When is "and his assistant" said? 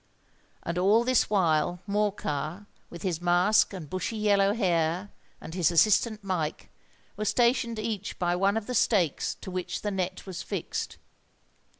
5.39-6.23